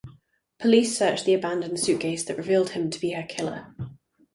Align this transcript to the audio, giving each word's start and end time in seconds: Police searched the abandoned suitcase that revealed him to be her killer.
Police 0.57 0.97
searched 0.97 1.25
the 1.25 1.35
abandoned 1.35 1.79
suitcase 1.79 2.23
that 2.25 2.37
revealed 2.39 2.71
him 2.71 2.89
to 2.89 2.99
be 2.99 3.11
her 3.11 3.21
killer. 3.21 3.75